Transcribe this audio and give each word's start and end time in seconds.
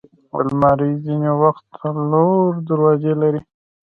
الماري 0.39 0.91
ځینې 1.05 1.31
وخت 1.41 1.63
څلور 1.81 2.41
دروازې 2.67 3.13
لري 3.21 3.41